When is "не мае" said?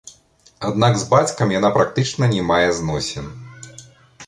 2.33-2.65